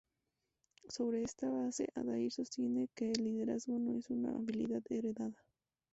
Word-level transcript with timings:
Sobre 0.87 1.21
esta 1.21 1.47
base, 1.51 1.91
Adair 1.93 2.31
sostiene 2.31 2.89
que 2.95 3.11
el 3.11 3.23
liderazgo 3.23 3.77
no 3.77 3.93
es 3.99 4.09
una 4.09 4.31
habilidad 4.35 4.81
heredada. 4.89 5.37